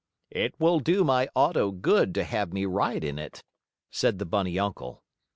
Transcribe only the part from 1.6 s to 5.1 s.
good to have me ride in it," said the bunny uncle.